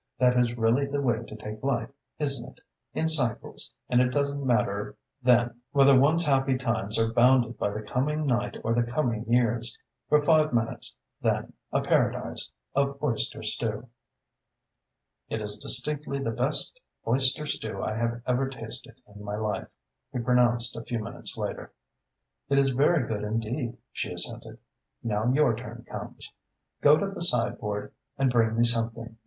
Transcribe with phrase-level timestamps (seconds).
[0.17, 4.43] That is really the way to take life, isn't it in cycles and it doesn't
[4.43, 9.25] matter then whether one's happy times are bounded by the coming night or the coming
[9.31, 9.77] years.
[10.09, 13.89] For five minutes, then, a paradise of oyster stew."
[15.29, 19.67] "It is distinctly the best oyster stew I have ever tasted in my life,"
[20.11, 21.73] he pronounced a few minutes later.
[22.49, 24.57] "It is very good indeed," she assented.
[25.03, 26.33] "Now your turn comes.
[26.81, 29.17] Go to the sideboard and bring me something.